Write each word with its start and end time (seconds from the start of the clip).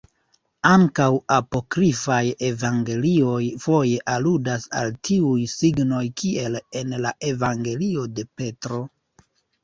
Ankaŭ 0.67 1.07
apokrifaj 1.33 2.21
evangelioj 2.47 3.41
foje 3.65 3.99
aludas 4.13 4.65
al 4.79 4.89
tiuj 5.09 5.43
signoj 5.51 6.01
kiel 6.23 6.57
en 6.81 6.95
la 7.03 7.11
evangelio 7.29 8.07
de 8.21 8.25
Petro. 8.41 8.81